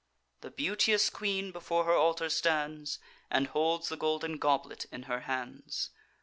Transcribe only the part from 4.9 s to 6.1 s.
in her hands.